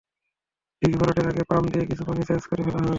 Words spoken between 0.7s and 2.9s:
দীঘি ভরাটের আগে পাম্প দিয়ে কিছু পানি সেচ করে ফেলা হয়।